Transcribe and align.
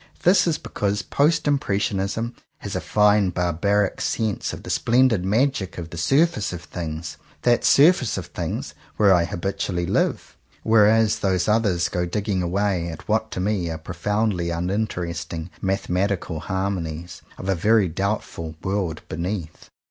This 0.23 0.47
is 0.47 0.57
because 0.57 1.03
Post 1.03 1.47
Impressionism 1.47 2.33
has 2.57 2.75
a 2.75 2.81
fine 2.81 3.29
barbaric 3.29 4.01
sense 4.01 4.51
of 4.51 4.63
the 4.63 4.71
splendid 4.71 5.23
magic 5.23 5.77
of 5.77 5.91
the 5.91 5.97
surface 5.99 6.51
of 6.51 6.63
things— 6.63 7.17
that 7.43 7.63
surface 7.63 8.17
of 8.17 8.25
things 8.25 8.73
where 8.97 9.13
I 9.13 9.25
habitually 9.25 9.85
live; 9.85 10.35
whereas 10.63 11.19
those 11.19 11.47
others 11.47 11.87
go 11.87 12.07
digging 12.07 12.41
away 12.41 12.87
at 12.89 13.07
what 13.07 13.29
to 13.33 13.39
me 13.39 13.69
are 13.69 13.77
pro 13.77 13.93
foundly 13.93 14.49
uninteresting 14.51 15.51
"Mathematical 15.61 16.39
Har 16.39 16.71
monies" 16.71 17.21
of 17.37 17.47
a 17.47 17.53
very 17.53 17.87
doubtful 17.87 18.55
''World 18.63 19.01
Be 19.07 19.17
neath." 19.17 19.69